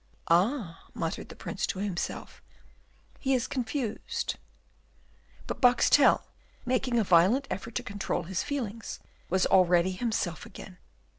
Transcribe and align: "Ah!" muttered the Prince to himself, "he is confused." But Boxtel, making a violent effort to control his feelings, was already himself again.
"Ah!" 0.31 0.85
muttered 0.95 1.29
the 1.29 1.35
Prince 1.35 1.67
to 1.67 1.77
himself, 1.77 2.41
"he 3.19 3.35
is 3.35 3.45
confused." 3.45 4.39
But 5.45 5.61
Boxtel, 5.61 6.23
making 6.65 6.97
a 6.97 7.03
violent 7.03 7.45
effort 7.51 7.75
to 7.75 7.83
control 7.83 8.23
his 8.23 8.41
feelings, 8.41 8.99
was 9.29 9.45
already 9.45 9.91
himself 9.91 10.43
again. 10.43 10.79